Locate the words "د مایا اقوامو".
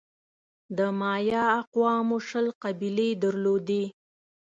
0.77-2.17